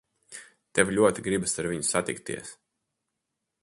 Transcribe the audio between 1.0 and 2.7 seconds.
ļoti gribas ar viņu satikties.